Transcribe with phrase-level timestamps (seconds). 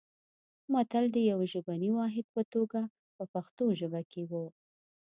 [0.73, 2.81] متل د یوه ژبني واحد په توګه
[3.15, 4.31] په پښتو ژبه کې و